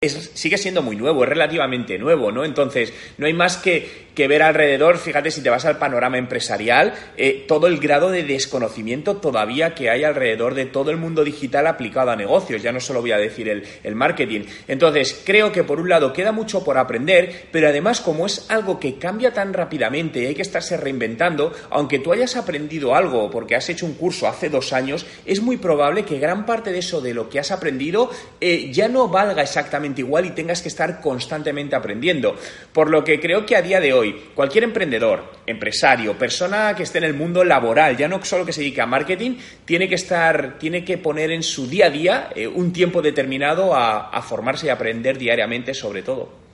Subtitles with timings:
[0.00, 2.44] Es, sigue siendo muy nuevo, es relativamente nuevo, ¿no?
[2.44, 6.92] Entonces, no hay más que, que ver alrededor, fíjate si te vas al panorama empresarial,
[7.16, 11.68] eh, todo el grado de desconocimiento todavía que hay alrededor de todo el mundo digital
[11.68, 14.40] aplicado a negocios, ya no solo voy a decir el, el marketing.
[14.66, 18.80] Entonces, creo que por un lado queda mucho por aprender, pero además como es algo
[18.80, 23.54] que cambia tan rápidamente y hay que estarse reinventando, aunque tú hayas aprendido algo porque
[23.54, 27.00] has hecho un curso hace dos años, es muy probable que gran parte de eso,
[27.00, 31.00] de lo que has aprendido, eh, ya no valga exactamente igual y tengas que estar
[31.00, 32.34] constantemente aprendiendo.
[32.72, 36.98] Por lo que creo que a día de hoy, cualquier emprendedor, empresario, persona que esté
[36.98, 40.58] en el mundo laboral, ya no solo que se dedique a marketing, tiene que estar,
[40.58, 44.66] tiene que poner en su día a día eh, un tiempo determinado a, a formarse
[44.66, 46.47] y aprender diariamente sobre todo.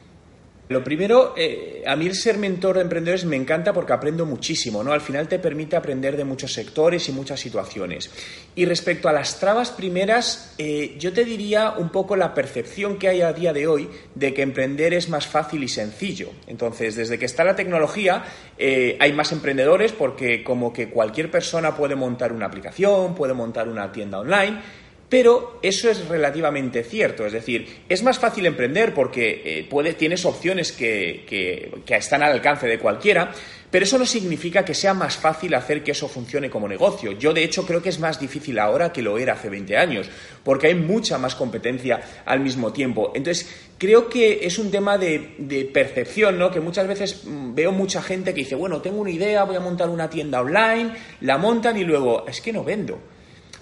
[0.68, 4.82] Lo primero, eh, a mí el ser mentor de emprendedores me encanta porque aprendo muchísimo,
[4.82, 4.92] ¿no?
[4.92, 8.10] Al final te permite aprender de muchos sectores y muchas situaciones.
[8.54, 13.08] Y respecto a las trabas primeras, eh, yo te diría un poco la percepción que
[13.08, 16.30] hay a día de hoy de que emprender es más fácil y sencillo.
[16.46, 18.24] Entonces, desde que está la tecnología,
[18.56, 23.68] eh, hay más emprendedores porque como que cualquier persona puede montar una aplicación, puede montar
[23.68, 24.83] una tienda online
[25.14, 30.72] pero eso es relativamente cierto, es decir, es más fácil emprender porque eh, tienes opciones
[30.72, 33.30] que, que, están al alcance de cualquiera,
[33.70, 37.12] pero eso no significa que sea más fácil hacer que eso funcione como negocio.
[37.12, 40.10] Yo, de hecho, creo que es más difícil ahora que lo era hace 20 años,
[40.42, 43.12] porque hay mucha más competencia al mismo tiempo.
[43.14, 46.50] Entonces, creo que es un tema de, de percepción, ¿no?
[46.50, 49.60] Que muchas veces mm, veo mucha gente que dice, bueno, tengo una idea, voy a
[49.60, 52.98] montar una tienda online, la montan y luego, es que no vendo.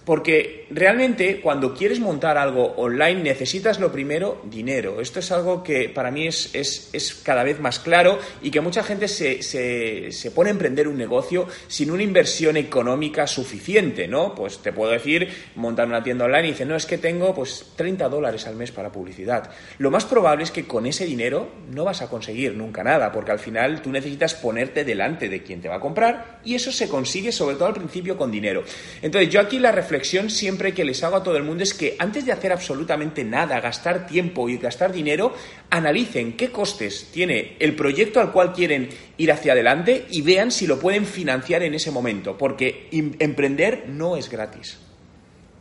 [0.05, 5.01] Porque realmente cuando quieres montar algo online necesitas lo primero dinero.
[5.01, 8.83] Esto es algo que para mí es, es, cada vez más claro y que mucha
[8.83, 14.35] gente se, se, se, pone a emprender un negocio sin una inversión económica suficiente, ¿no?
[14.35, 17.73] Pues te puedo decir, montar una tienda online y dice, no, es que tengo pues
[17.77, 19.51] 30 dólares al mes para publicidad.
[19.79, 23.33] Lo más probable es que con ese dinero no vas a conseguir nunca nada, porque
[23.33, 26.89] al final tú necesitas ponerte delante de quien te va a comprar y eso se
[26.89, 28.63] consigue sobre todo al principio con dinero.
[29.03, 31.97] Entonces yo aquí la reflexión siempre que les hago a todo el mundo es que
[31.99, 35.35] antes de hacer absolutamente nada, gastar tiempo y gastar dinero,
[35.71, 40.69] analicen qué costes tiene el proyecto al cual quieren ir hacia adelante y vean si
[40.69, 44.79] lo pueden financiar en ese momento, porque emprender no es gratis.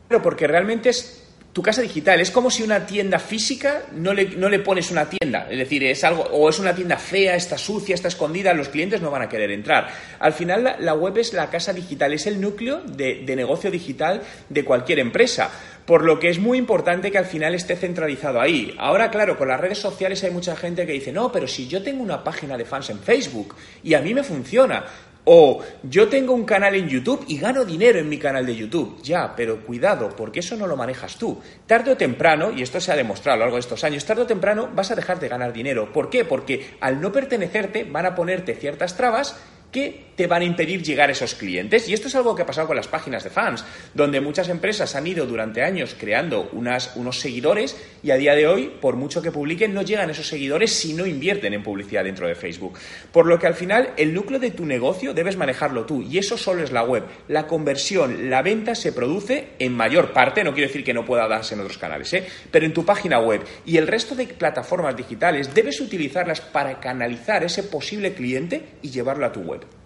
[0.07, 1.20] Pero porque realmente es
[1.53, 2.21] tu casa digital.
[2.21, 5.47] Es como si una tienda física no le, no le, pones una tienda.
[5.49, 9.01] Es decir, es algo, o es una tienda fea, está sucia, está escondida, los clientes
[9.01, 9.89] no van a querer entrar.
[10.19, 14.21] Al final, la, web es la casa digital, es el núcleo de, de, negocio digital
[14.49, 15.51] de cualquier empresa.
[15.85, 18.73] Por lo que es muy importante que al final esté centralizado ahí.
[18.77, 21.83] Ahora, claro, con las redes sociales hay mucha gente que dice, no, pero si yo
[21.83, 24.85] tengo una página de fans en Facebook y a mí me funciona,
[25.25, 29.01] o yo tengo un canal en YouTube y gano dinero en mi canal de YouTube.
[29.03, 31.39] Ya, pero cuidado, porque eso no lo manejas tú.
[31.67, 34.23] Tarde o temprano, y esto se ha demostrado a lo largo de estos años, tarde
[34.23, 35.91] o temprano vas a dejar de ganar dinero.
[35.93, 36.25] ¿Por qué?
[36.25, 39.37] Porque al no pertenecerte van a ponerte ciertas trabas
[39.71, 41.89] que te van a impedir llegar a esos clientes.
[41.89, 43.65] Y esto es algo que ha pasado con las páginas de fans,
[43.95, 48.71] donde muchas empresas han ido durante años creando unos seguidores y a día de hoy,
[48.79, 52.35] por mucho que publiquen, no llegan esos seguidores si no invierten en publicidad dentro de
[52.35, 52.77] Facebook.
[53.11, 56.37] Por lo que al final el núcleo de tu negocio debes manejarlo tú y eso
[56.37, 57.03] solo es la web.
[57.27, 61.27] La conversión, la venta se produce en mayor parte, no quiero decir que no pueda
[61.27, 62.27] darse en otros canales, ¿eh?
[62.51, 67.43] pero en tu página web y el resto de plataformas digitales debes utilizarlas para canalizar
[67.43, 69.80] ese posible cliente y llevarlo a tu web.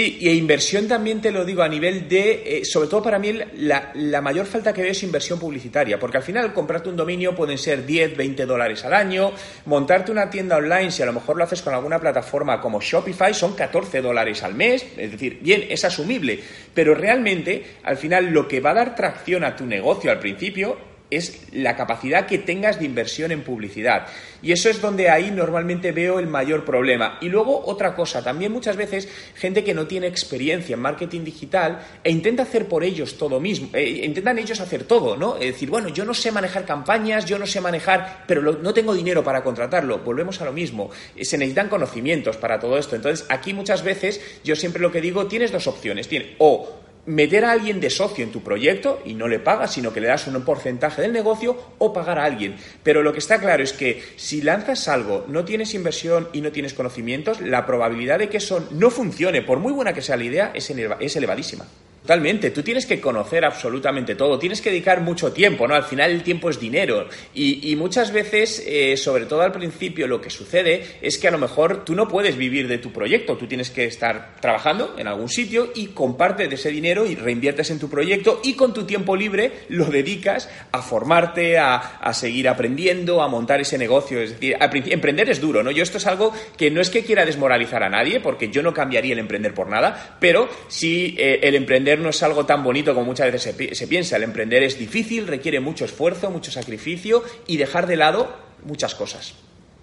[0.00, 3.90] Y, inversión también te lo digo a nivel de, eh, sobre todo para mí, la,
[3.96, 7.58] la, mayor falta que veo es inversión publicitaria, porque al final comprarte un dominio pueden
[7.58, 9.32] ser 10, 20 dólares al año,
[9.66, 13.34] montarte una tienda online, si a lo mejor lo haces con alguna plataforma como Shopify,
[13.34, 16.38] son 14 dólares al mes, es decir, bien, es asumible,
[16.72, 20.78] pero realmente al final lo que va a dar tracción a tu negocio al principio
[21.10, 24.06] es la capacidad que tengas de inversión en publicidad.
[24.42, 27.18] Y eso es donde ahí normalmente veo el mayor problema.
[27.20, 31.80] Y luego otra cosa, también muchas veces gente que no tiene experiencia en marketing digital
[32.04, 35.36] e intenta hacer por ellos todo mismo, eh, intentan ellos hacer todo, ¿no?
[35.36, 38.94] Es decir, bueno, yo no sé manejar campañas, yo no sé manejar, pero no tengo
[38.94, 39.98] dinero para contratarlo.
[39.98, 40.90] Volvemos a lo mismo.
[41.16, 42.96] Eh, se necesitan conocimientos para todo esto.
[42.96, 46.08] Entonces, aquí muchas veces yo siempre lo que digo, tienes dos opciones.
[46.08, 49.92] Tienes o meter a alguien de socio en tu proyecto y no le pagas, sino
[49.92, 52.56] que le das un porcentaje del negocio o pagar a alguien.
[52.82, 56.52] Pero lo que está claro es que si lanzas algo, no tienes inversión y no
[56.52, 60.24] tienes conocimientos, la probabilidad de que eso no funcione, por muy buena que sea la
[60.24, 61.66] idea, es elevadísima.
[62.02, 65.74] Totalmente, tú tienes que conocer absolutamente todo, tienes que dedicar mucho tiempo, ¿no?
[65.74, 70.20] Al final el tiempo es dinero y, muchas veces, eh, sobre todo al principio, lo
[70.20, 73.46] que sucede es que a lo mejor tú no puedes vivir de tu proyecto, tú
[73.46, 77.78] tienes que estar trabajando en algún sitio y compartes de ese dinero y reinviertes en
[77.78, 83.20] tu proyecto y con tu tiempo libre lo dedicas a formarte, a, a seguir aprendiendo,
[83.20, 84.20] a montar ese negocio.
[84.22, 85.70] Es decir, emprender es duro, ¿no?
[85.70, 88.72] Yo esto es algo que no es que quiera desmoralizar a nadie, porque yo no
[88.72, 92.94] cambiaría el emprender por nada, pero sí eh, el emprender no es algo tan bonito
[92.94, 94.16] como muchas veces se, piensa.
[94.16, 99.34] El emprender es difícil, requiere mucho esfuerzo, mucho sacrificio y dejar de lado muchas cosas.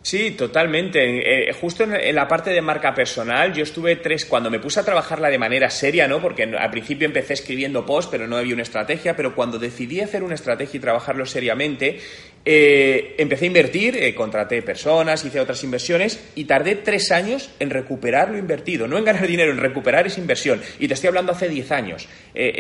[0.02, 1.50] Sí, totalmente.
[1.50, 4.86] Eh, justo en, la parte de marca personal, yo estuve tres, cuando me puse a
[4.86, 6.22] trabajarla de manera seria, ¿no?
[6.22, 10.22] Porque al principio empecé escribiendo post, pero no había una estrategia, pero cuando decidí hacer
[10.22, 12.02] una estrategia y trabajarlo seriamente,
[12.46, 17.72] eh, empecé a invertir, eh, contraté personas, hice otras inversiones y tardé tres años en
[17.72, 20.62] recuperar lo invertido, no en ganar dinero, en recuperar esa inversión.
[20.80, 22.08] Y te estoy hablando hace diez años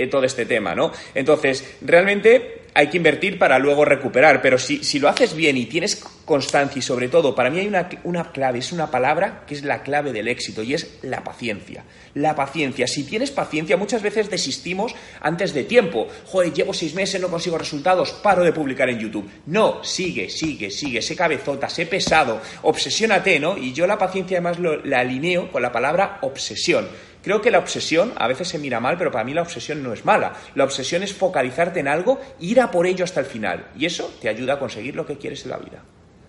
[0.09, 0.91] todo este tema, ¿no?
[1.13, 5.65] Entonces, realmente hay que invertir para luego recuperar, pero si, si lo haces bien y
[5.65, 5.95] tienes
[6.25, 9.63] constancia y sobre todo, para mí hay una, una, clave, es una palabra que es
[9.63, 11.85] la clave del éxito y es la paciencia.
[12.15, 12.85] La paciencia.
[12.85, 16.07] Si tienes paciencia, muchas veces desistimos antes de tiempo.
[16.25, 19.29] Joder, llevo seis meses, no consigo resultados, paro de publicar en YouTube.
[19.45, 23.57] No, sigue, sigue, sigue, sé cabezota, sé pesado, obsesiónate, ¿no?
[23.57, 26.89] Y yo la paciencia además la alineo con la palabra obsesión.
[27.25, 29.93] Creo que la obsesión a veces se mira mal, pero para mí la obsesión no
[29.93, 30.33] es mala.
[30.53, 33.65] La obsesión es focalizarte en algo, ir a por ello hasta el final.
[33.75, 35.81] Y eso te ayuda a conseguir lo que quieres en la vida.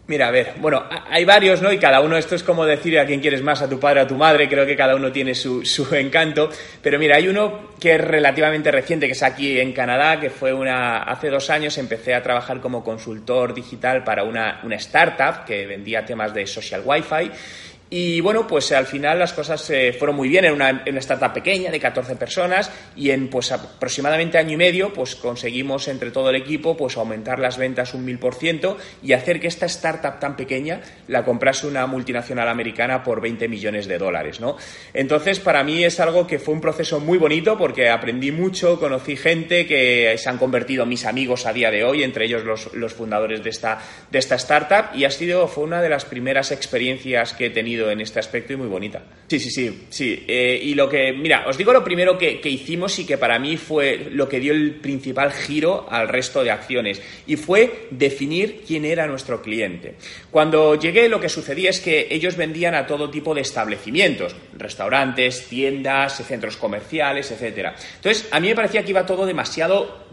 [0.07, 1.71] Mira, a ver, bueno, hay varios, ¿no?
[1.71, 4.03] Y cada uno, esto es como decir a quién quieres más, a tu padre o
[4.05, 6.49] a tu madre, creo que cada uno tiene su, su, encanto.
[6.81, 10.55] Pero mira, hay uno que es relativamente reciente, que es aquí en Canadá, que fue
[10.55, 15.67] una, hace dos años empecé a trabajar como consultor digital para una, una startup que
[15.67, 17.31] vendía temas de social wifi
[17.89, 20.99] y bueno, pues al final las cosas eh, fueron muy bien en una, en una,
[20.99, 26.11] startup pequeña de 14 personas y en pues aproximadamente año y medio pues conseguimos entre
[26.11, 29.67] todo el equipo pues aumentar las ventas un mil por ciento y hacer que esta
[29.67, 34.57] startup tan pequeña la comprase una multinacional americana por 20 millones de dólares, ¿no?
[34.93, 39.15] Entonces para mí es algo que fue un proceso muy bonito porque aprendí mucho, conocí
[39.15, 42.95] gente que se han convertido mis amigos a día de hoy, entre ellos los, los
[42.95, 43.79] fundadores de esta,
[44.11, 47.76] de esta startup y ha sido, fue una de las primeras experiencias que he tenido
[47.91, 49.03] en este aspecto y muy bonita.
[49.29, 50.25] Sí, sí, sí, sí.
[50.27, 53.57] Eh, y lo que, mira, os digo lo primero que, hicimos y que para mí
[53.57, 58.85] fue lo que dio el principal giro al resto de acciones y fue definir quién
[58.85, 59.95] era nuestro cliente.
[60.31, 65.49] Cuando llegué lo que sucedía es que ellos vendían a todo tipo de establecimientos, restaurantes,
[65.49, 67.75] tiendas, centros comerciales, etcétera.
[67.97, 70.07] Entonces, a mí me parecía que iba todo demasiado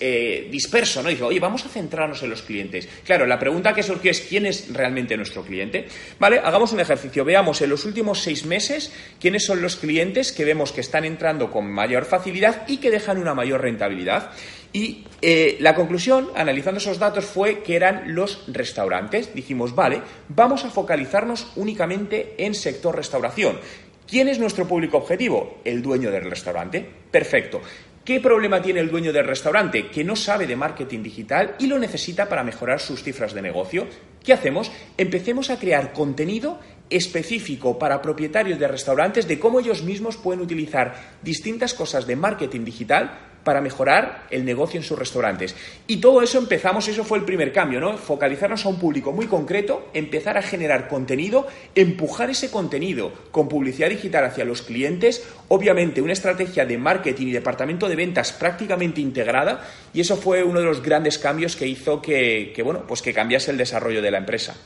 [0.00, 1.10] eh, disperso, ¿no?
[1.10, 2.88] Y oye, vamos a centrarnos en los clientes.
[3.04, 5.86] Claro, la pregunta que surgió es quién es realmente nuestro cliente.
[6.18, 10.44] Vale, hagamos un ejercicio Veamos en los últimos seis meses quiénes son los clientes que
[10.44, 14.30] vemos que están entrando con mayor facilidad y que dejan una mayor rentabilidad.
[14.72, 19.34] Y eh, la conclusión, analizando esos datos, fue que eran los restaurantes.
[19.34, 23.58] Dijimos, vale, vamos a focalizarnos únicamente en sector restauración.
[24.06, 25.58] ¿Quién es nuestro público objetivo?
[25.64, 26.86] El dueño del restaurante.
[27.10, 27.60] Perfecto.
[28.08, 29.88] ¿Qué problema tiene el dueño del restaurante?
[29.88, 33.86] Que no sabe de marketing digital y lo necesita para mejorar sus cifras de negocio.
[34.24, 34.72] ¿Qué hacemos?
[34.96, 36.58] Empecemos a crear contenido
[36.90, 42.64] específico para propietarios de restaurantes de cómo ellos mismos pueden utilizar distintas cosas de marketing
[42.64, 45.56] digital para mejorar el negocio en sus restaurantes.
[45.86, 47.96] Y todo eso empezamos, eso fue el primer cambio, ¿no?
[47.96, 53.88] Focalizarnos a un público muy concreto, empezar a generar contenido, empujar ese contenido con publicidad
[53.88, 59.66] digital hacia los clientes, obviamente una estrategia de marketing y departamento de ventas prácticamente integrada,
[59.94, 63.14] y eso fue uno de los grandes cambios que hizo que, que bueno, pues que
[63.14, 64.56] cambiase el desarrollo de la empresa.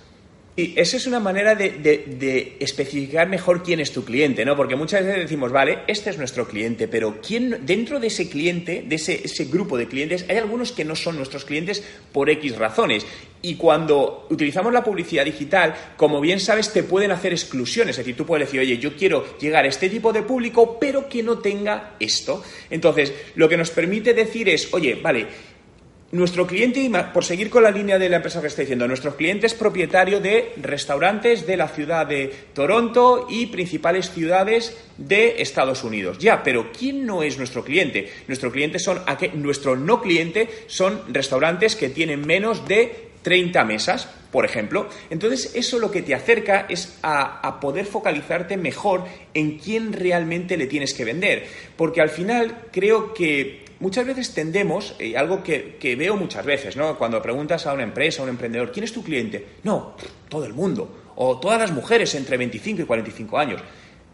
[0.55, 4.55] Y esa es una manera de, especificar mejor quién es tu cliente, ¿no?
[4.55, 8.85] Porque muchas veces decimos, vale, este es nuestro cliente, pero ¿quién dentro de ese cliente,
[8.87, 11.83] de ese, ese grupo de clientes, hay algunos que no son nuestros clientes
[12.13, 13.07] por X razones.
[13.41, 17.95] Y cuando utilizamos la publicidad digital, como bien sabes, te pueden hacer exclusiones.
[17.95, 21.09] Es decir, tú puedes decir, oye, yo quiero llegar a este tipo de público, pero
[21.09, 22.45] que no tenga esto.
[22.69, 25.27] Entonces, lo que nos permite decir es, oye, vale,
[26.13, 29.47] nuestro cliente, por seguir con la línea de la empresa que está diciendo, nuestro cliente
[29.47, 36.19] es propietario de restaurantes de la ciudad de Toronto y principales ciudades de Estados Unidos.
[36.19, 38.13] Ya, pero ¿quién no es nuestro cliente?
[38.29, 39.01] Nuestro cliente son
[39.35, 44.89] nuestro no cliente son restaurantes que tienen menos de 30 mesas, por ejemplo.
[45.11, 49.05] Entonces, eso lo que te acerca es a, poder focalizarte mejor
[49.35, 51.47] en quién realmente le tienes que vender.
[51.77, 56.77] Porque al final creo que muchas veces tendemos, y algo que, que, veo muchas veces,
[56.77, 56.97] ¿no?
[56.97, 59.59] Cuando preguntas a una empresa, a un emprendedor, ¿quién es tu cliente?
[59.65, 59.97] No,
[60.29, 61.13] todo el mundo.
[61.17, 63.61] O todas las mujeres entre 25 y 45 años.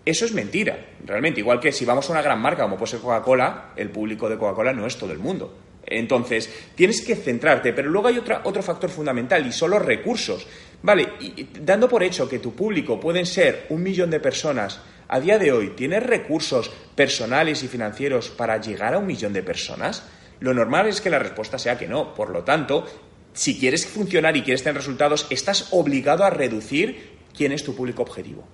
[0.04, 1.40] Eso es mentira, realmente.
[1.40, 4.38] Igual que si vamos a una gran marca como puede ser Coca-Cola, el público de
[4.38, 5.54] Coca-Cola no es todo el mundo.
[5.84, 10.46] Entonces, tienes que centrarte, pero luego hay otro factor fundamental y son los recursos.
[10.82, 15.20] Vale, y, dando por hecho que tu público pueden ser un millón de personas, a
[15.20, 20.04] día de hoy, ¿tienes recursos personales y financieros para llegar a un millón de personas?
[20.40, 22.14] Lo normal es que la respuesta sea que no.
[22.14, 22.86] Por lo tanto,
[23.32, 28.02] si quieres funcionar y quieres tener resultados, estás obligado a reducir quién es tu público
[28.02, 28.46] objetivo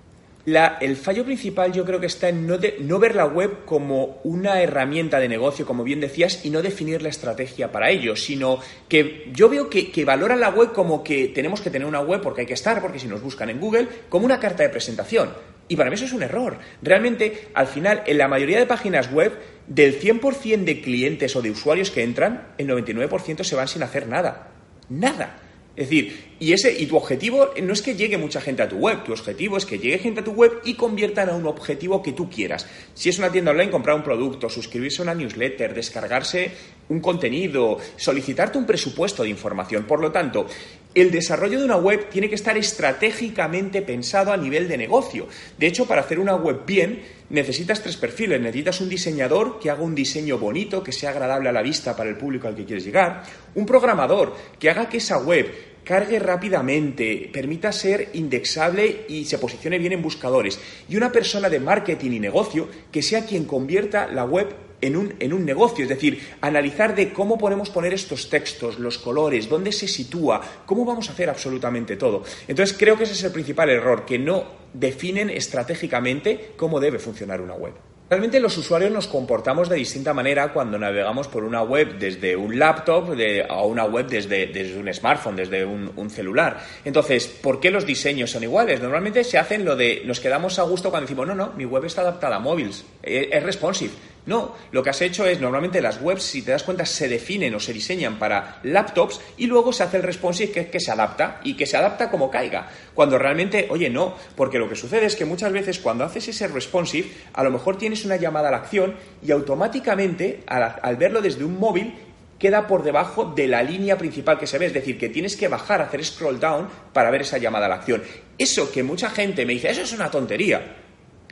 [0.79, 5.19] el fallo principal yo creo que está en no, ver la web como una herramienta
[5.19, 9.49] de negocio, como bien decías, y no definir la estrategia para ello, sino que yo
[9.49, 12.47] veo que, que valoran la web como que tenemos que tener una web porque hay
[12.47, 15.29] que estar, porque si nos buscan en Google, como una carta de presentación.
[15.67, 16.57] Y para mí eso es un error.
[16.81, 19.33] Realmente, al final, en la mayoría de páginas web,
[19.67, 24.07] del 100% de clientes o de usuarios que entran, el 99% se van sin hacer
[24.07, 24.49] nada.
[24.89, 25.39] Nada.
[25.75, 28.77] Es decir, y, ese, y tu objetivo no es que llegue mucha gente a tu
[28.77, 32.01] web, tu objetivo es que llegue gente a tu web y conviertan a un objetivo
[32.01, 32.65] que tú quieras.
[32.93, 36.51] Si es una tienda online, comprar un producto, suscribirse a una newsletter, descargarse
[36.87, 39.83] un contenido, solicitarte un presupuesto de información.
[39.83, 40.45] Por lo tanto,
[40.93, 45.27] el desarrollo de una web tiene que estar estratégicamente pensado a nivel de negocio.
[45.57, 48.39] De hecho, para hacer una web bien, necesitas tres perfiles.
[48.41, 52.09] Necesitas un diseñador que haga un diseño bonito, que sea agradable a la vista para
[52.09, 53.23] el público al que quieres llegar.
[53.55, 59.77] Un programador que haga que esa web cargue rápidamente, permita ser indexable y se posicione
[59.77, 60.59] bien en buscadores.
[60.89, 64.47] Y una persona de marketing y negocio que sea quien convierta la web
[64.81, 68.97] en un, en un, negocio, es decir, analizar de cómo podemos poner estos textos, los
[68.97, 72.23] colores, dónde se sitúa, cómo vamos a hacer absolutamente todo.
[72.47, 77.41] Entonces creo que ese es el principal error, que no definen estratégicamente cómo debe funcionar
[77.41, 77.73] una web.
[78.07, 82.59] Realmente los usuarios nos comportamos de distinta manera cuando navegamos por una web desde un
[82.59, 83.17] laptop
[83.49, 86.63] a una web desde, un smartphone, desde un, celular.
[86.85, 88.79] Entonces, ¿por qué los diseños son iguales?
[88.79, 91.85] Normalmente se hacen lo de nos quedamos a gusto cuando decimos, no, no, mi web
[91.85, 93.93] está adaptada a móviles, es responsive.
[94.25, 97.53] No, lo que has hecho es, normalmente las webs, si te das cuenta, se definen
[97.53, 101.39] o se diseñan para laptops y luego se hace el responsive que, que se adapta
[101.43, 102.67] y que se adapta como caiga.
[102.95, 106.47] Cuando realmente, oye, no, porque lo que sucede es que muchas veces cuando haces ese
[106.47, 111.21] responsive, a lo mejor tienes una llamada a la acción y automáticamente, al, al verlo
[111.21, 111.93] desde un móvil,
[112.39, 115.47] queda por debajo de la línea principal que se ve, es decir, que tienes que
[115.47, 118.01] bajar, hacer scroll down para ver esa llamada a la acción.
[118.39, 120.84] Eso que mucha gente me dice, eso es una tontería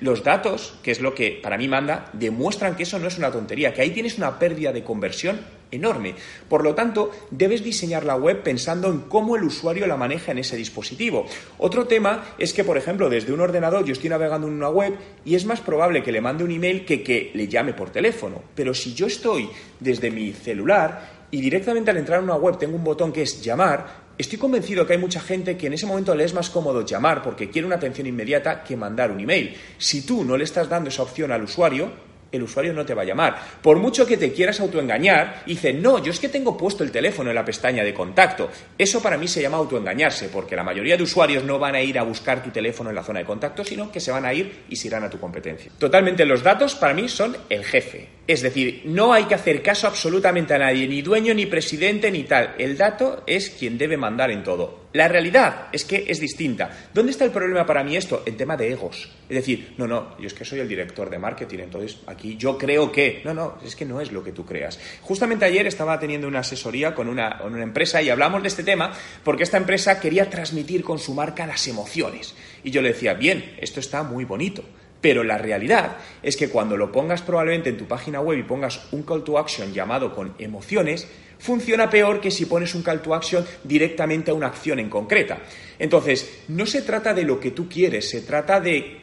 [0.03, 3.31] los datos, que es lo que para mí manda, demuestran que eso no es una
[3.31, 5.39] tontería, que ahí tienes una pérdida de conversión
[5.71, 6.13] enorme.
[6.49, 10.39] Por lo tanto, debes diseñar la web pensando en cómo el usuario la maneja en
[10.39, 11.25] ese dispositivo.
[11.57, 14.93] Otro tema es que, por ejemplo, desde un ordenador yo estoy navegando en una web
[15.23, 18.41] y es más probable que le mande un email que que le llame por teléfono.
[18.53, 22.75] Pero si yo estoy desde mi celular y directamente al entrar en una web tengo
[22.75, 26.13] un botón que es llamar, Estoy convencido que hay mucha gente que en ese momento
[26.13, 29.55] le es más cómodo llamar porque quiere una atención inmediata que mandar un email.
[29.79, 31.91] Si tú no le estás dando esa opción al usuario,
[32.33, 33.39] el usuario no te va a llamar.
[33.61, 37.29] Por mucho que te quieras autoengañar, dice, no, yo es que tengo puesto el teléfono
[37.29, 38.49] en la pestaña de contacto.
[38.77, 41.97] Eso para mí se llama autoengañarse, porque la mayoría de usuarios no van a ir
[41.99, 44.63] a buscar tu teléfono en la zona de contacto, sino que se van a ir
[44.67, 45.71] y se irán a tu competencia.
[45.77, 48.09] Totalmente, los datos para mí son el jefe.
[48.25, 52.23] Es decir, no hay que hacer caso absolutamente a nadie, ni dueño, ni presidente, ni
[52.23, 52.55] tal.
[52.57, 54.82] El dato es quien debe mandar en todo.
[54.93, 56.69] La realidad es que es distinta.
[56.93, 58.21] ¿Dónde está el problema para mí esto?
[58.27, 59.09] El tema de egos.
[59.27, 62.59] Es decir, no, no, yo es que soy el director de marketing, entonces aquí yo
[62.59, 63.21] creo que...
[63.25, 64.79] No, no, es que no es lo que tú creas.
[65.01, 68.63] Justamente ayer estaba teniendo una asesoría con una, con una empresa y hablamos de este
[68.63, 68.91] tema
[69.23, 72.35] porque esta empresa quería transmitir con su marca las emociones.
[72.63, 74.63] Y yo le decía, bien, esto está muy bonito.
[75.03, 78.87] Pero la realidad es que cuando lo pongas probablemente en tu página web y pongas
[78.93, 83.13] un call to action llamado con emociones, funciona peor que si pones un call to
[83.13, 85.39] action directamente a una acción en concreta.
[85.77, 89.01] Entonces, no se trata de lo que tú quieres, se trata de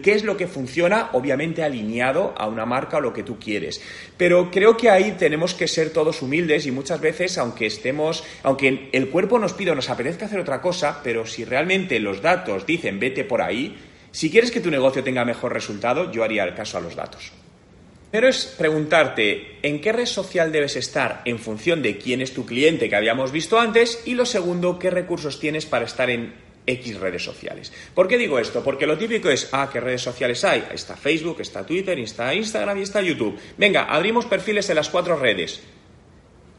[0.00, 3.82] qué es lo que funciona, obviamente alineado a una marca o lo que tú quieres.
[4.16, 8.90] Pero creo que ahí tenemos que ser todos humildes y muchas veces, aunque estemos, aunque
[8.92, 13.00] el cuerpo nos pida nos apetezca hacer otra cosa, pero si realmente los datos dicen
[13.00, 13.76] vete por ahí,
[14.12, 17.32] si quieres que tu negocio tenga mejor resultado, yo haría el caso a los datos.
[18.10, 22.44] Primero es preguntarte en qué red social debes estar en función de quién es tu
[22.44, 26.34] cliente que habíamos visto antes y lo segundo, qué recursos tienes para estar en
[26.66, 27.72] X redes sociales.
[27.94, 28.62] ¿Por qué digo esto?
[28.62, 30.62] Porque lo típico es, ah, ¿qué redes sociales hay?
[30.74, 33.38] Está Facebook, está Twitter, está Instagram y está YouTube.
[33.56, 35.62] Venga, abrimos perfiles en las cuatro redes.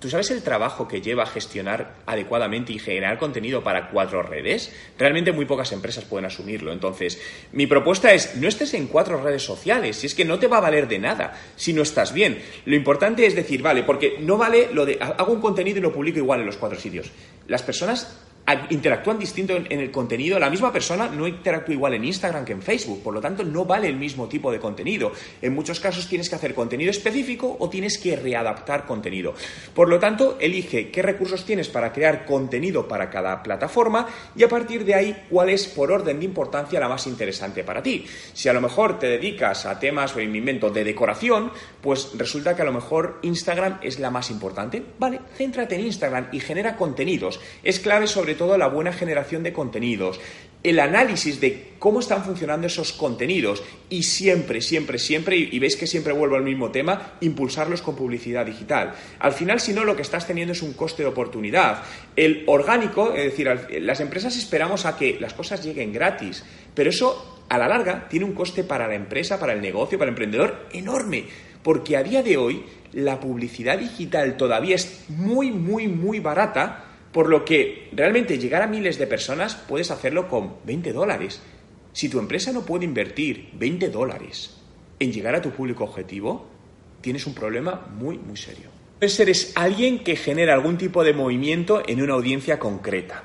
[0.03, 4.69] ¿Tú sabes el trabajo que lleva gestionar adecuadamente y generar contenido para cuatro redes?
[4.99, 6.73] Realmente muy pocas empresas pueden asumirlo.
[6.73, 7.21] Entonces,
[7.53, 10.57] mi propuesta es, no estés en cuatro redes sociales, si es que no te va
[10.57, 12.43] a valer de nada si no estás bien.
[12.65, 15.93] Lo importante es decir, vale, porque no vale lo de, hago un contenido y lo
[15.93, 17.09] publico igual en los cuatro sitios.
[17.47, 18.19] Las personas
[18.69, 20.37] interactúan distinto en, el contenido.
[20.37, 23.65] La misma persona no interactúa igual en Instagram que en Facebook, por lo tanto no
[23.65, 25.11] vale el mismo tipo de contenido.
[25.41, 29.33] En muchos casos tienes que hacer contenido específico o tienes que readaptar contenido.
[29.73, 34.49] Por lo tanto, elige qué recursos tienes para crear contenido para cada plataforma y a
[34.49, 38.05] partir de ahí cuál es por orden de importancia la más interesante para ti.
[38.33, 42.61] Si a lo mejor te dedicas a temas, o invento, de decoración, pues resulta que
[42.61, 44.83] a lo mejor Instagram es la más importante.
[44.99, 47.39] Vale, céntrate en Instagram y genera contenidos.
[47.63, 50.19] Es clave sobre todo la buena generación de contenidos,
[50.63, 55.85] el análisis de cómo están funcionando esos contenidos y siempre, siempre, siempre, y, veis que
[55.85, 58.95] siempre vuelvo al mismo tema, impulsarlos con publicidad digital.
[59.19, 61.83] Al final, si no, lo que estás teniendo es un coste de oportunidad.
[62.15, 63.47] El orgánico, es decir,
[63.81, 68.25] las empresas esperamos a que las cosas lleguen gratis, pero eso a la larga tiene
[68.25, 71.25] un coste para la empresa, para el negocio, para el emprendedor enorme,
[71.61, 72.63] porque a día de hoy
[72.93, 78.67] la publicidad digital todavía es muy, muy, muy barata por lo que realmente llegar a
[78.67, 81.41] miles de personas puedes hacerlo con 20 dólares.
[81.93, 84.57] Si tu empresa no puede invertir 20 dólares
[84.99, 86.47] en llegar a tu público objetivo,
[87.01, 88.69] tienes un problema muy, muy serio.
[88.99, 93.23] Eres alguien que genera algún tipo de movimiento en una audiencia concreta.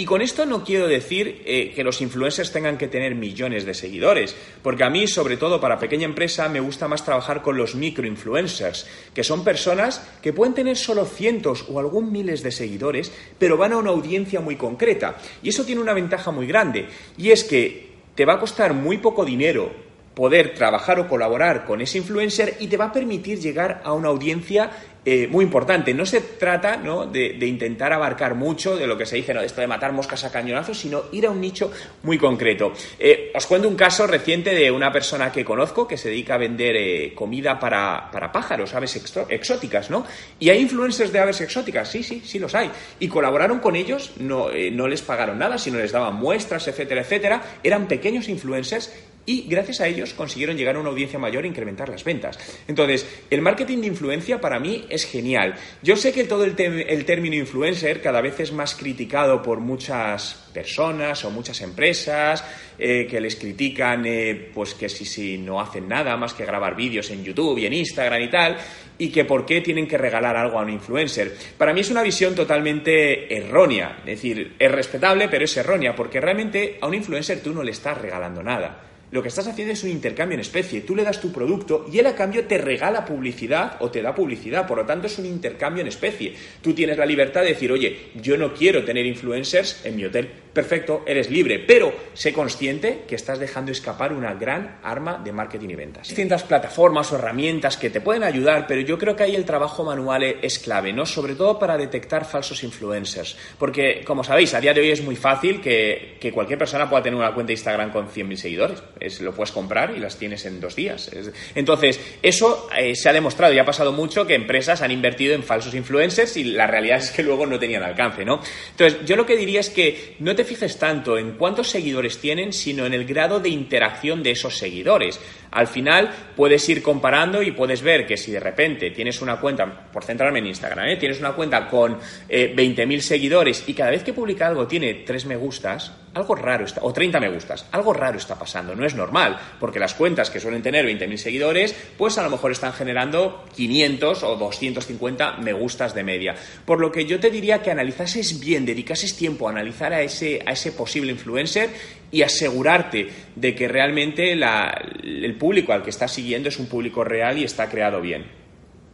[0.00, 3.74] Y con esto no quiero decir eh, que los influencers tengan que tener millones de
[3.74, 7.74] seguidores, porque a mí, sobre todo para pequeña empresa, me gusta más trabajar con los
[7.74, 13.58] microinfluencers, que son personas que pueden tener solo cientos o algún miles de seguidores, pero
[13.58, 15.18] van a una audiencia muy concreta.
[15.42, 16.86] Y eso tiene una ventaja muy grande,
[17.18, 19.89] y es que te va a costar muy poco dinero
[20.20, 24.08] poder trabajar o colaborar con ese influencer y te va a permitir llegar a una
[24.08, 24.70] audiencia
[25.02, 25.94] eh, muy importante.
[25.94, 27.06] No se trata ¿no?
[27.06, 29.40] de, intentar abarcar mucho de lo que se dice, ¿no?
[29.40, 31.72] esto de matar moscas a cañonazos, sino ir a un nicho
[32.02, 32.74] muy concreto.
[32.98, 36.36] Eh, os cuento un caso reciente de una persona que conozco que se dedica a
[36.36, 40.04] vender eh, comida para, pájaros, aves exóticas, ¿no?
[40.38, 42.70] Y hay influencers de aves exóticas, sí, sí, sí los hay.
[42.98, 47.42] Y colaboraron con ellos, no, no les pagaron nada, sino les daban muestras, etcétera, etcétera.
[47.62, 48.92] Eran pequeños influencers
[49.26, 52.38] y gracias a ellos consiguieron llegar a una audiencia mayor e incrementar las ventas.
[52.66, 55.54] Entonces, el marketing de influencia para mí es genial.
[55.82, 61.24] Yo sé que todo el, término influencer cada vez es más criticado por muchas personas
[61.24, 62.44] o muchas empresas
[62.78, 66.74] eh, que les critican eh, pues que si, si no hacen nada más que grabar
[66.74, 68.56] vídeos en YouTube y en Instagram y tal
[68.98, 71.34] y que por qué tienen que regalar algo a un influencer.
[71.56, 76.20] Para mí es una visión totalmente errónea, es decir, es respetable pero es errónea porque
[76.20, 79.82] realmente a un influencer tú no le estás regalando nada lo que estás haciendo es
[79.82, 80.82] un intercambio en especie.
[80.82, 84.14] Tú le das tu producto y él a cambio te regala publicidad o te da
[84.14, 84.66] publicidad.
[84.66, 86.34] Por lo tanto, es un intercambio en especie.
[86.62, 90.30] Tú tienes la libertad de decir, oye, yo no quiero tener influencers en mi hotel.
[90.52, 95.70] Perfecto, eres libre, pero sé consciente que estás dejando escapar una gran arma de marketing
[95.70, 96.02] y ventas.
[96.04, 99.44] Hay distintas plataformas o herramientas que te pueden ayudar, pero yo creo que ahí el
[99.44, 101.06] trabajo manual es clave, ¿no?
[101.06, 103.36] Sobre todo para detectar falsos influencers.
[103.58, 107.02] Porque, como sabéis, a día de hoy es muy fácil que, que cualquier persona pueda
[107.02, 108.82] tener una cuenta de Instagram con 100.000 seguidores
[109.20, 111.10] lo puedes comprar y las tienes en dos días.
[111.54, 115.42] entonces, eso eh, se ha demostrado y ha pasado mucho que empresas han invertido en
[115.42, 118.40] falsos influencers y la realidad es que luego no tenían alcance, ¿no?
[118.70, 122.52] Entonces, yo lo que diría es que no te fijes tanto en cuántos seguidores tienen,
[122.52, 125.20] sino en el grado de interacción de esos seguidores.
[125.50, 129.90] Al final, puedes ir comparando y puedes ver que si de repente tienes una cuenta,
[129.90, 130.96] por centrarme en Instagram, ¿eh?
[130.96, 135.26] tienes una cuenta con eh, 20.000 seguidores y cada vez que publica algo tiene 3
[135.26, 138.94] me gustas, algo raro está, o 30 me gustas, algo raro está pasando, no es
[138.94, 143.44] normal, porque las cuentas que suelen tener 20.000 seguidores, pues a lo mejor están generando
[143.54, 146.34] 500 o 250 me gustas de media.
[146.64, 150.42] Por lo que yo te diría que analizases bien, dedicases tiempo a analizar a ese,
[150.44, 151.70] a ese posible influencer
[152.10, 157.38] y asegurarte de que realmente el público al que estás siguiendo es un público real
[157.38, 158.26] y está creado bien.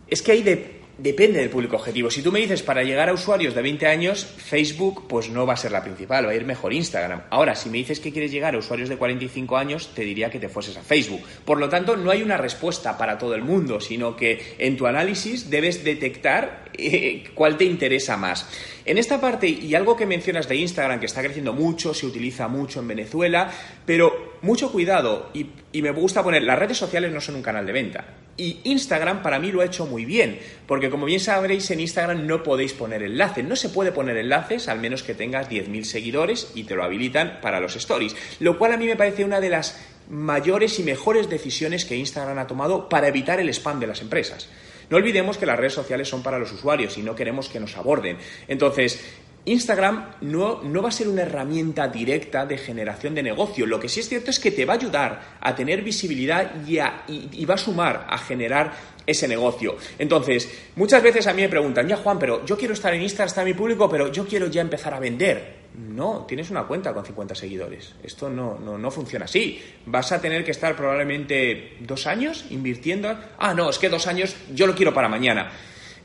[0.09, 2.11] Es que hay de Depende del público objetivo.
[2.11, 5.53] Si tú me dices para llegar a usuarios de 20 años, Facebook pues no va
[5.53, 7.25] a ser la principal, va a ir mejor Instagram.
[7.29, 10.39] Ahora, si me dices que quieres llegar a usuarios de 45 años, te diría que
[10.39, 11.21] te fueses a Facebook.
[11.45, 14.87] Por lo tanto, no hay una respuesta para todo el mundo, sino que en tu
[14.87, 18.49] análisis debes detectar eh, cuál te interesa más.
[18.87, 22.49] En esta parte, y algo que mencionas de Instagram, que está creciendo mucho, se utiliza
[22.49, 23.51] mucho en Venezuela,
[23.85, 27.73] pero mucho cuidado, y, me gusta poner, las redes sociales no son un canal de
[27.73, 28.05] venta.
[28.39, 32.27] Y Instagram para mí lo ha hecho muy bien, porque como bien sabréis, en Instagram
[32.27, 33.45] no podéis poner enlaces.
[33.45, 37.41] No se puede poner enlaces al menos que tengas 10.000 seguidores y te lo habilitan
[37.43, 38.15] para los stories.
[38.41, 39.79] Lo cual a mí me parece una de las
[40.09, 44.49] mayores y mejores decisiones que Instagram ha tomado para evitar el spam de las empresas.
[44.89, 47.77] No olvidemos que las redes sociales son para los usuarios y no queremos que nos
[47.77, 48.19] aborden.
[48.47, 49.03] Entonces,
[49.47, 53.65] Instagram no, va a ser una herramienta directa de generación de negocio.
[53.65, 56.79] Lo que sí es cierto es que te va a ayudar a tener visibilidad y,
[57.09, 58.73] y, va a sumar a generar
[59.07, 59.77] ese negocio.
[60.01, 63.29] Entonces, muchas veces a mí me preguntan, ya Juan, pero yo quiero estar en Instagram,
[63.29, 65.67] está mi público, pero yo quiero ya empezar a vender.
[65.77, 67.95] No, tienes una cuenta con 50 seguidores.
[68.03, 69.63] Esto no, no, no funciona así.
[69.85, 73.17] Vas a tener que estar probablemente dos años invirtiendo.
[73.39, 75.53] Ah, no, es que dos años yo lo quiero para mañana.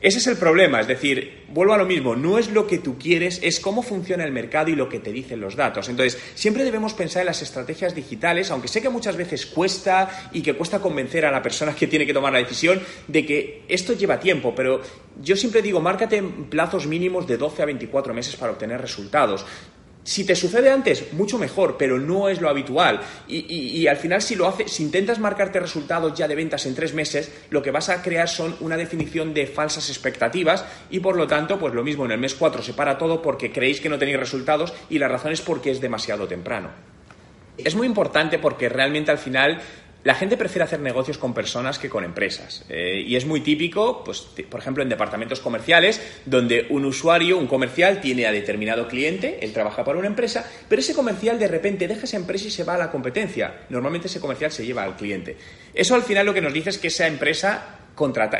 [0.02, 2.98] Ese es el problema, es decir, vuelvo a lo mismo, no es lo que tú
[2.98, 5.88] quieres, es cómo funciona el mercado y lo que te dicen los datos.
[5.88, 10.42] Entonces, siempre debemos pensar en las estrategias digitales, aunque sé que muchas veces cuesta y
[10.42, 13.92] que cuesta convencer a la persona que tiene que tomar la decisión de que esto
[13.92, 14.80] lleva tiempo, pero
[15.22, 19.46] yo siempre digo, márcate plazos mínimos de 12 a 24 meses para obtener resultados.
[20.04, 23.00] Si te sucede antes, mucho mejor, pero no es lo habitual.
[23.28, 26.92] Y, al final, si lo haces, si intentas marcarte resultados ya de ventas en tres
[26.92, 31.28] meses, lo que vas a crear son una definición de falsas expectativas y por lo
[31.28, 33.98] tanto, pues lo mismo en el mes cuatro se para todo porque creéis que no
[33.98, 36.70] tenéis resultados y la razón es porque es demasiado temprano.
[37.56, 39.60] Es muy importante porque realmente al final
[40.04, 42.64] la gente prefiere hacer negocios con personas que con empresas.
[42.68, 47.46] Eh, y es muy típico, pues, por ejemplo, en departamentos comerciales, donde un usuario, un
[47.46, 51.88] comercial, tiene a determinado cliente, él trabaja para una empresa, pero ese comercial de repente
[51.88, 53.62] deja esa empresa y se va a la competencia.
[53.68, 55.36] Normalmente ese comercial se lleva al cliente.
[55.74, 57.78] Eso al final lo que nos dice es que esa empresa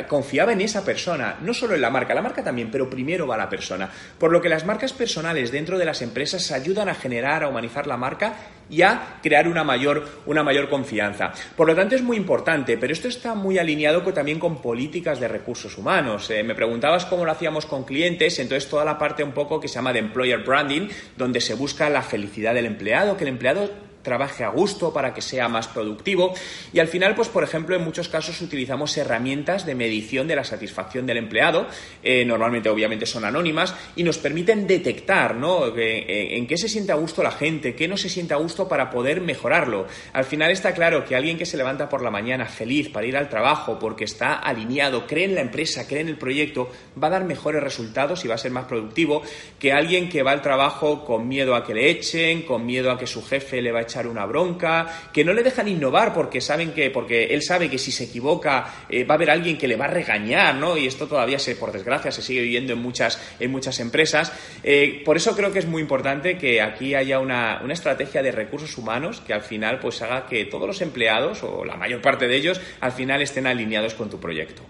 [0.07, 3.37] confiaba en esa persona, no solo en la marca, la marca también, pero primero va
[3.37, 3.89] la persona.
[4.17, 7.87] Por lo que las marcas personales dentro de las empresas ayudan a generar, a humanizar
[7.87, 8.33] la marca
[8.69, 11.31] y a crear una mayor, una mayor confianza.
[11.55, 15.27] Por lo tanto, es muy importante, pero esto está muy alineado también con políticas de
[15.27, 16.29] recursos humanos.
[16.29, 19.67] Eh, me preguntabas cómo lo hacíamos con clientes, entonces toda la parte un poco que
[19.67, 23.69] se llama de employer branding, donde se busca la felicidad del empleado, que el empleado
[24.03, 26.33] trabaje a gusto, para que sea más productivo.
[26.71, 30.43] Y al final, pues por ejemplo, en muchos casos utilizamos herramientas de medición de la
[30.43, 31.67] satisfacción del empleado,
[32.03, 35.67] eh, normalmente obviamente son anónimas, y nos permiten detectar ¿no?
[35.75, 38.67] Eh, en qué se siente a gusto la gente, qué no se siente a gusto
[38.67, 39.87] para poder mejorarlo.
[40.11, 43.17] Al final está claro que alguien que se levanta por la mañana feliz para ir
[43.17, 46.69] al trabajo porque está alineado, cree en la empresa, cree en el proyecto,
[47.01, 49.21] va a dar mejores resultados y va a ser más productivo
[49.59, 52.97] que alguien que va al trabajo con miedo a que le echen, con miedo a
[52.97, 56.41] que su jefe le va a echar una bronca, que no le dejan innovar porque
[56.41, 59.67] saben que, porque él sabe que si se equivoca eh, va a haber alguien que
[59.67, 60.77] le va a regañar, ¿no?
[60.77, 64.33] Y esto todavía se, por desgracia, se sigue viviendo en muchas, en muchas empresas.
[64.63, 68.31] Eh, por eso creo que es muy importante que aquí haya una, una estrategia de
[68.31, 72.27] recursos humanos que al final pues haga que todos los empleados, o la mayor parte
[72.27, 74.63] de ellos, al final estén alineados con tu proyecto.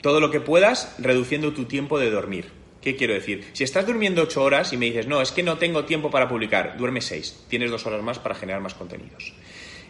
[0.00, 2.61] Todo lo que puedas, reduciendo tu tiempo de dormir.
[2.82, 3.44] ¿Qué quiero decir?
[3.52, 6.28] Si estás durmiendo ocho horas y me dices, no, es que no tengo tiempo para
[6.28, 9.32] publicar, duerme seis, tienes dos horas más para generar más contenidos.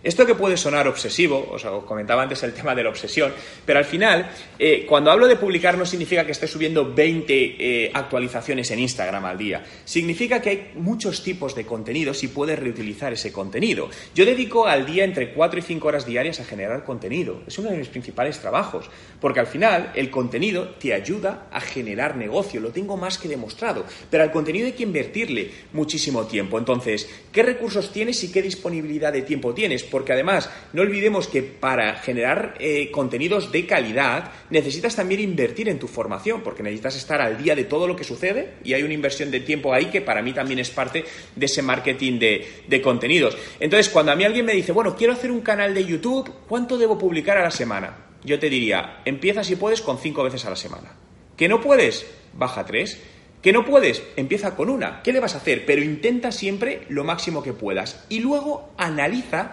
[0.03, 3.33] Esto que puede sonar obsesivo, os comentaba antes el tema de la obsesión,
[3.65, 7.91] pero al final, eh, cuando hablo de publicar no significa que esté subiendo 20 eh,
[7.95, 9.63] actualizaciones en Instagram al día.
[9.85, 13.91] Significa que hay muchos tipos de contenidos y puedes reutilizar ese contenido.
[14.13, 17.43] Yo dedico al día entre 4 y 5 horas diarias a generar contenido.
[17.47, 22.17] Es uno de mis principales trabajos, porque al final el contenido te ayuda a generar
[22.17, 26.59] negocio, lo tengo más que demostrado, pero al contenido hay que invertirle muchísimo tiempo.
[26.59, 29.85] Entonces, ¿qué recursos tienes y qué disponibilidad de tiempo tienes?
[29.93, 35.79] Porque además no olvidemos que para generar eh, contenidos de calidad necesitas también invertir en
[35.79, 38.95] tu formación, porque necesitas estar al día de todo lo que sucede y hay una
[38.95, 41.05] inversión de tiempo ahí que para mí también es parte
[41.37, 43.37] de ese marketing de, de contenidos.
[43.61, 46.79] Entonces, cuando a mí alguien me dice, bueno, quiero hacer un canal de YouTube, ¿cuánto
[46.79, 48.07] debo publicar a la semana?
[48.25, 50.97] Yo te diría, empieza si puedes con cinco veces a la semana.
[51.37, 52.07] ¿Que no puedes?
[52.33, 52.99] Baja tres.
[53.43, 54.05] ¿Que no puedes?
[54.15, 55.03] Empieza con una.
[55.03, 55.67] ¿Qué le vas a hacer?
[55.67, 58.05] Pero intenta siempre lo máximo que puedas.
[58.09, 59.53] Y luego analiza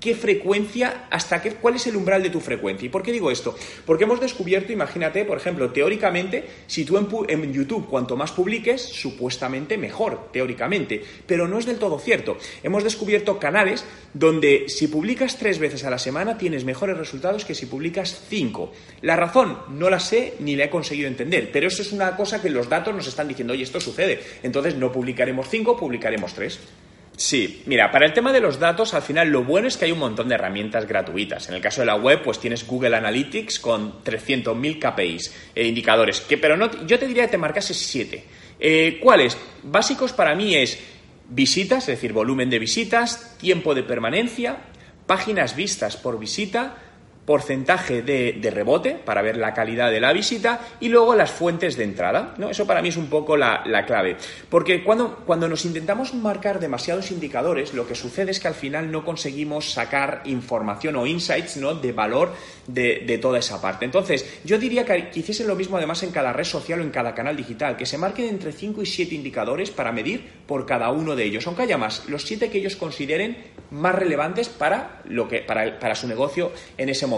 [0.00, 2.86] qué frecuencia, hasta qué, cuál es el umbral de tu frecuencia.
[2.86, 3.54] ¿Y por qué digo esto?
[3.84, 6.96] Porque hemos descubierto, imagínate, por ejemplo, teóricamente, si tú
[7.28, 12.38] en, YouTube cuanto más publiques, supuestamente mejor, teóricamente, pero no es del todo cierto.
[12.62, 13.84] Hemos descubierto canales
[14.14, 18.72] donde si publicas tres veces a la semana tienes mejores resultados que si publicas cinco.
[19.02, 22.40] La razón no la sé ni la he conseguido entender, pero eso es una cosa
[22.40, 24.20] que los datos nos están diciendo, oye, esto sucede.
[24.42, 26.58] Entonces no publicaremos cinco, publicaremos tres.
[27.20, 29.92] Sí, mira, para el tema de los datos, al final lo bueno es que hay
[29.92, 31.50] un montón de herramientas gratuitas.
[31.50, 36.24] En el caso de la web, pues tienes Google Analytics con 300.000 KPIs, e indicadores,
[36.40, 38.24] pero no, yo te diría que te marcase 7.
[38.58, 39.36] Eh, ¿Cuáles?
[39.64, 40.78] Básicos para mí es
[41.28, 44.56] visitas, es decir, volumen de visitas, tiempo de permanencia,
[45.06, 46.78] páginas vistas por visita,
[47.24, 51.84] porcentaje de, rebote para ver la calidad de la visita y luego las fuentes de
[51.84, 52.34] entrada.
[52.38, 52.50] ¿no?
[52.50, 54.16] Eso para mí es un poco la, clave.
[54.48, 58.90] Porque cuando, cuando, nos intentamos marcar demasiados indicadores, lo que sucede es que al final
[58.90, 61.74] no conseguimos sacar información o insights ¿no?
[61.74, 62.32] de valor
[62.66, 63.84] de, toda esa parte.
[63.84, 66.90] Entonces, yo diría que, que, hiciesen lo mismo además en cada red social o en
[66.90, 70.90] cada canal digital, que se marquen entre 5 y 7 indicadores para medir por cada
[70.90, 73.36] uno de ellos, aunque haya más, los 7 que ellos consideren
[73.70, 77.09] más relevantes para, lo que, para, para su negocio en ese momento.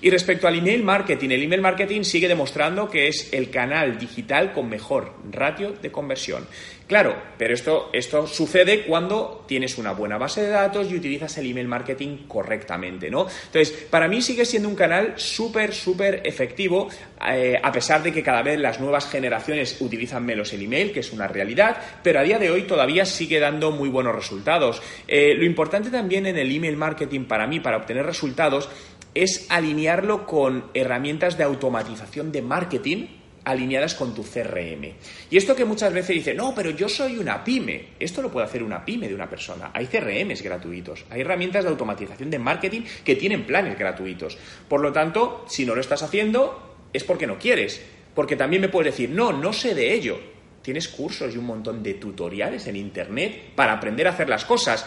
[0.00, 4.52] Y respecto al email marketing, el email marketing sigue demostrando que es el canal digital
[4.52, 6.46] con mejor ratio de conversión.
[6.88, 11.50] Claro, pero esto, esto sucede cuando tienes una buena base de datos y utilizas el
[11.50, 13.26] email marketing correctamente, ¿no?
[13.44, 16.88] Entonces, para mí sigue siendo un canal súper, súper efectivo,
[17.30, 21.00] eh, a pesar de que cada vez las nuevas generaciones utilizan menos el email, que
[21.00, 24.80] es una realidad, pero a día de hoy todavía sigue dando muy buenos resultados.
[25.06, 28.70] Eh, lo importante también en el email marketing para mí, para obtener resultados,
[29.14, 33.06] es alinearlo con herramientas de automatización de marketing
[33.48, 34.92] alineadas con tu CRM.
[35.30, 37.90] Y esto que muchas veces dice, no, pero yo soy una pyme.
[37.98, 39.70] Esto lo puede hacer una pyme de una persona.
[39.72, 44.36] Hay CRMs gratuitos, hay herramientas de automatización de marketing que tienen planes gratuitos.
[44.68, 47.82] Por lo tanto, si no lo estás haciendo, es porque no quieres.
[48.14, 50.18] Porque también me puedes decir, no, no sé de ello.
[50.60, 54.84] Tienes cursos y un montón de tutoriales en Internet para aprender a hacer las cosas.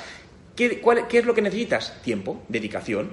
[0.56, 2.00] ¿Qué, ¿Qué es lo que necesitas?
[2.04, 3.10] Tiempo, dedicación.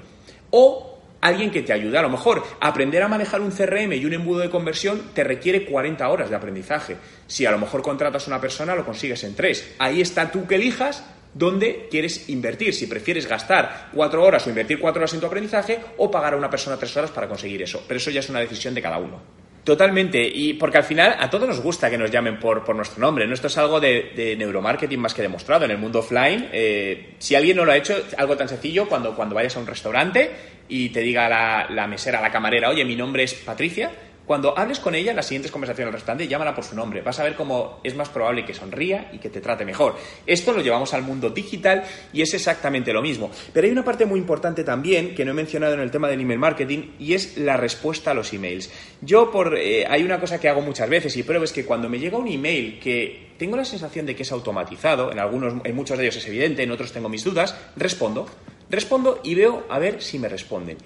[0.50, 1.98] O alguien que te ayude.
[1.98, 5.64] A lo mejor aprender a manejar un CRM y un embudo de conversión te requiere
[5.64, 6.96] 40 horas de aprendizaje.
[7.26, 9.76] Si a lo mejor contratas a una persona, lo consigues en 3.
[9.78, 11.04] Ahí está tú que elijas
[11.34, 12.74] dónde quieres invertir.
[12.74, 16.36] Si prefieres gastar 4 horas o invertir 4 horas en tu aprendizaje o pagar a
[16.36, 17.84] una persona 3 horas para conseguir eso.
[17.86, 19.47] Pero eso ya es una decisión de cada uno.
[19.68, 23.26] Totalmente, y porque al final a todos nos gusta que nos llamen por, nuestro nombre,
[23.26, 23.34] ¿no?
[23.34, 26.48] Esto es algo de, neuromarketing más que demostrado en el mundo offline.
[26.54, 29.66] Eh, si alguien no lo ha hecho, algo tan sencillo, cuando, cuando vayas a un
[29.66, 30.30] restaurante
[30.70, 31.28] y te diga
[31.68, 33.90] la mesera, la camarera, oye, mi nombre es Patricia,
[34.28, 37.00] cuando hables con ella en las siguientes conversaciones restante, llámala por su nombre.
[37.00, 39.96] Vas a ver cómo es más probable que sonría y que te trate mejor.
[40.26, 43.30] Esto lo llevamos al mundo digital y es exactamente lo mismo.
[43.54, 46.20] Pero hay una parte muy importante también que no he mencionado en el tema del
[46.20, 48.70] email marketing y es la respuesta a los emails.
[49.00, 51.88] Yo por eh, hay una cosa que hago muchas veces y pruebo es que cuando
[51.88, 55.74] me llega un email que tengo la sensación de que es automatizado, en algunos, en
[55.74, 58.26] muchos de ellos es evidente, en otros tengo mis dudas, respondo.
[58.70, 60.76] Respondo y veo a ver si me responden.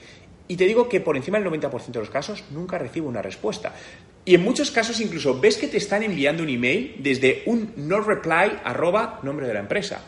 [0.52, 3.72] Y te digo que por encima del 90% de los casos nunca recibo una respuesta.
[4.22, 8.00] Y en muchos casos incluso ves que te están enviando un email desde un no
[8.00, 10.02] reply arroba nombre de la empresa.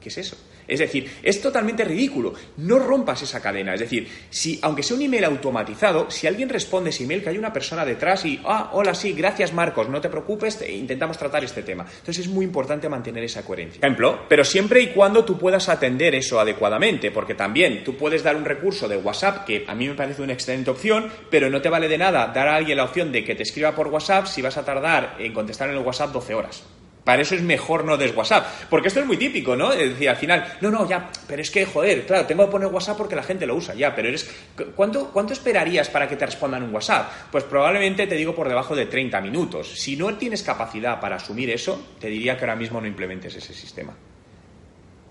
[0.00, 0.38] ¿Qué es eso?
[0.70, 2.32] Es decir, es totalmente ridículo.
[2.58, 3.74] No rompas esa cadena.
[3.74, 7.38] Es decir, si, aunque sea un email automatizado, si alguien responde ese email, que hay
[7.38, 11.62] una persona detrás y, ah, hola, sí, gracias Marcos, no te preocupes, intentamos tratar este
[11.62, 11.84] tema.
[11.84, 13.80] Entonces es muy importante mantener esa coherencia.
[13.80, 18.36] Ejemplo, pero siempre y cuando tú puedas atender eso adecuadamente, porque también tú puedes dar
[18.36, 21.68] un recurso de WhatsApp, que a mí me parece una excelente opción, pero no te
[21.68, 24.42] vale de nada dar a alguien la opción de que te escriba por WhatsApp si
[24.42, 26.62] vas a tardar en contestar en el WhatsApp 12 horas.
[27.04, 28.46] Para eso es mejor no des WhatsApp.
[28.68, 29.72] Porque esto es muy típico, ¿no?
[29.72, 32.68] Es decir, al final, no, no, ya, pero es que, joder, claro, tengo que poner
[32.68, 34.30] WhatsApp porque la gente lo usa, ya, pero eres.
[34.74, 37.10] ¿Cuánto, cuánto esperarías para que te respondan un WhatsApp?
[37.30, 39.72] Pues probablemente te digo por debajo de 30 minutos.
[39.74, 43.54] Si no tienes capacidad para asumir eso, te diría que ahora mismo no implementes ese
[43.54, 43.94] sistema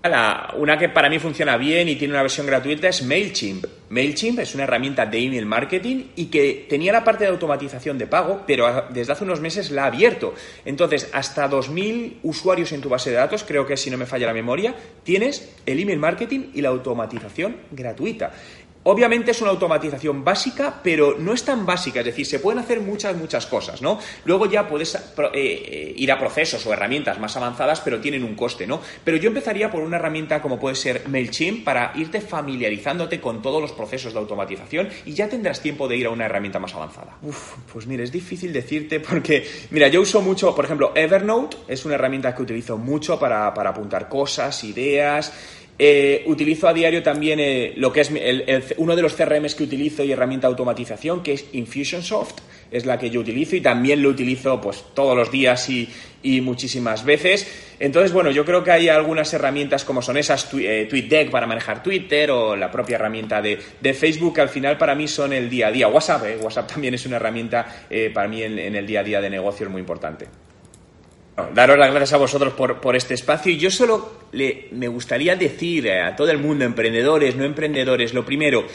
[0.04, 3.66] una que para mí funciona bien y tiene una versión gratuita es MailChimp.
[3.90, 8.08] MailChimp es una herramienta de email marketing y que tenía la parte de automatización de
[8.08, 10.34] pago, pero desde hace unos meses la ha abierto.
[10.64, 14.28] Entonces, hasta 2.000 usuarios en tu base de datos, creo que si no me falla
[14.28, 18.32] la memoria, tienes el email marketing y la automatización gratuita.
[18.84, 22.80] Obviamente es una automatización básica, pero no es tan básica, es decir, se pueden hacer
[22.80, 24.00] muchas, muchas cosas, ¿no?
[24.24, 25.02] Luego ya puedes eh,
[25.34, 28.82] eh, ir a procesos o herramientas más avanzadas, pero tienen un coste, ¿no?
[29.04, 33.62] Pero yo empezaría por una herramienta como puede ser MailChimp para irte familiarizándote con todos
[33.62, 37.18] los procesos de automatización y ya tendrás tiempo de ir a una herramienta más avanzada.
[37.22, 41.84] Uf, pues mira, es difícil decirte porque, mira, yo uso mucho, por ejemplo, Evernote es
[41.84, 45.34] una herramienta que utilizo mucho para, para apuntar cosas, ideas,
[45.82, 48.12] eh, utilizo a diario también eh, lo que es
[48.76, 53.00] uno de los CRMs que utilizo y herramienta de automatización, que es Infusionsoft, es la
[53.00, 55.90] que yo utilizo y también lo utilizo pues todos los días y,
[56.42, 57.48] muchísimas veces.
[57.80, 61.82] Entonces, bueno, yo creo que hay algunas herramientas como son esas, eh, TweetDeck para manejar
[61.82, 63.58] Twitter o la propia herramienta de,
[63.94, 65.88] Facebook, que al final para mí son el día a día.
[65.88, 67.66] WhatsApp, WhatsApp también es una herramienta
[68.14, 70.28] para mí en, el día a día de negocio es muy importante
[71.54, 75.92] daros las gracias a vosotros por, este espacio y yo solo le, me gustaría decir
[75.92, 78.66] a todo el mundo, emprendedores, no emprendedores, lo primero,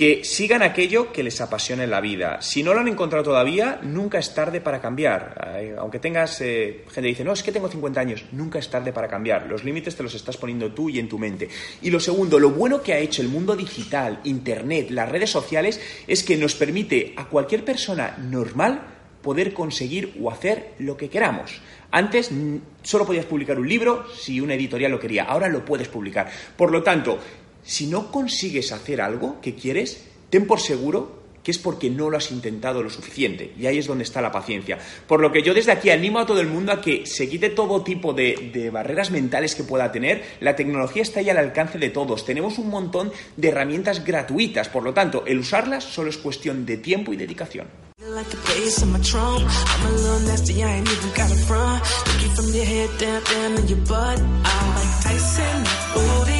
[0.00, 2.40] que sigan aquello que les apasiona en la vida.
[2.40, 5.76] Si no lo han encontrado todavía, nunca es tarde para cambiar.
[5.78, 9.08] Aunque tengas, eh, gente dice, no, es que tengo 50 años, nunca es tarde para
[9.08, 9.46] cambiar.
[9.46, 11.50] Los límites te los estás poniendo tú y en tu mente.
[11.82, 15.78] Y lo segundo, lo bueno que ha hecho el mundo digital, Internet, las redes sociales,
[16.06, 18.80] es que nos permite a cualquier persona normal
[19.20, 21.60] poder conseguir o hacer lo que queramos.
[21.90, 22.30] Antes
[22.82, 26.30] solo podías publicar un libro si una editorial lo quería, ahora lo puedes publicar.
[26.56, 27.18] Por lo tanto,
[27.62, 32.16] si no consigues hacer algo que quieres, ten por seguro que es porque no lo
[32.16, 33.52] has intentado lo suficiente.
[33.58, 34.78] Y ahí es donde está la paciencia.
[35.06, 37.50] Por lo que yo desde aquí animo a todo el mundo a que se quite
[37.50, 40.22] todo tipo de, barreras mentales que pueda tener.
[40.40, 42.24] La tecnología está ahí al alcance de todos.
[42.24, 44.68] Tenemos un montón de herramientas gratuitas.
[44.68, 47.89] Por lo tanto, el usarlas solo es cuestión de tiempo y dedicación.
[48.14, 49.44] Like the bass on my trunk.
[49.46, 51.80] I'm a little nasty, I ain't even got a front.
[52.08, 54.20] Looking from your head down, down in your butt.
[54.44, 56.39] I like Tyson, booty.